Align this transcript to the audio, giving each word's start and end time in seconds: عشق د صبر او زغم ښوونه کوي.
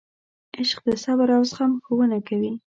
عشق 0.59 0.79
د 0.87 0.89
صبر 1.03 1.27
او 1.37 1.43
زغم 1.49 1.71
ښوونه 1.85 2.17
کوي. 2.27 2.53